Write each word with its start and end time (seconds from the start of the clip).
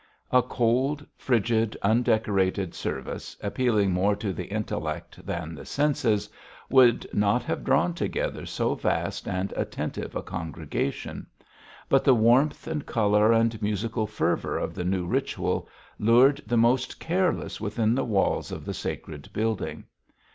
A 0.31 0.41
cold, 0.41 1.05
frigid, 1.15 1.77
undecorated 1.83 2.73
service, 2.73 3.37
appealing 3.39 3.91
more 3.91 4.15
to 4.15 4.33
the 4.33 4.45
intellect 4.47 5.23
than 5.23 5.53
the 5.53 5.63
senses, 5.63 6.27
would 6.71 7.07
not 7.13 7.43
have 7.43 7.63
drawn 7.63 7.93
together 7.93 8.47
so 8.47 8.73
vast 8.73 9.27
and 9.27 9.53
attentive 9.55 10.15
a 10.15 10.23
congregation; 10.23 11.27
but 11.87 12.03
the 12.03 12.15
warmth 12.15 12.65
and 12.65 12.83
colour 12.87 13.31
and 13.31 13.61
musical 13.61 14.07
fervour 14.07 14.57
of 14.57 14.73
the 14.73 14.83
new 14.85 15.05
ritual 15.05 15.69
lured 15.99 16.41
the 16.47 16.57
most 16.57 16.99
careless 16.99 17.61
within 17.61 17.93
the 17.93 18.03
walls 18.03 18.51
of 18.51 18.65
the 18.65 18.73
sacred 18.73 19.29
building. 19.33 19.83